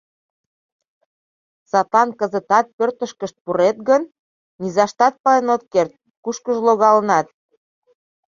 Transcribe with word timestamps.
Садлан 1.69 2.09
кызытат, 2.19 2.65
пӧртышкышт 2.77 3.35
пурет 3.43 3.77
гын, 3.89 4.03
низаштат 4.61 5.15
пален 5.23 5.47
от 5.55 5.63
керт, 5.73 5.93
кушкыжо 6.23 6.61
логалынат. 6.67 7.27